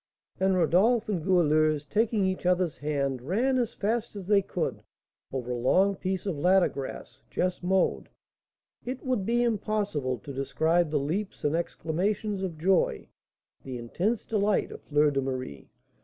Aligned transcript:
And 0.39 0.55
Rodolph 0.55 1.09
and 1.09 1.23
Goualeuse, 1.23 1.85
taking 1.85 2.25
each 2.25 2.43
other's 2.47 2.79
hand, 2.79 3.21
ran 3.21 3.59
as 3.59 3.75
fast 3.75 4.15
as 4.15 4.25
they 4.25 4.41
could 4.41 4.81
over 5.31 5.51
a 5.51 5.55
long 5.55 5.95
piece 5.95 6.25
of 6.25 6.39
latter 6.39 6.69
grass, 6.69 7.21
just 7.29 7.61
mowed. 7.61 8.09
It 8.83 9.03
would 9.05 9.27
be 9.27 9.43
impossible 9.43 10.17
to 10.17 10.33
describe 10.33 10.89
the 10.89 10.97
leaps 10.97 11.43
and 11.43 11.55
exclamations 11.55 12.41
of 12.41 12.57
joy, 12.57 13.09
the 13.61 13.77
intense 13.77 14.23
delight, 14.25 14.71
of 14.71 14.81
Fleur 14.81 15.11
de 15.11 15.21
Marie. 15.21 15.69